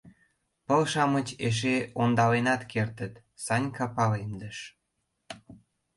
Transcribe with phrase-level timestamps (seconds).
[0.65, 3.13] Пыл-шамыч эше ондаленат кертыт,—
[3.45, 4.57] Санька палемдыш.